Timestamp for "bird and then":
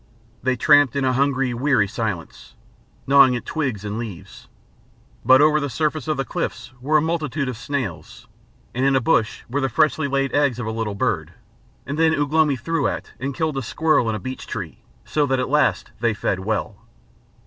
10.95-12.19